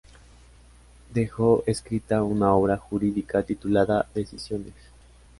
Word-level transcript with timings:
Dejó 1.13 1.63
escrita 1.67 2.23
una 2.23 2.51
obra 2.55 2.75
jurídica 2.75 3.43
titulada 3.43 4.09
"Decisiones". 4.15 4.73